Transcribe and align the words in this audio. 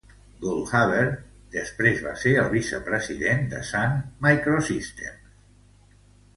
Goldhaber 0.43 1.03
després 1.57 2.01
va 2.07 2.15
ser 2.23 2.33
el 2.45 2.49
vicepresident 2.55 3.47
de 3.55 3.63
Sun 3.71 3.97
Microsystems. 4.29 5.41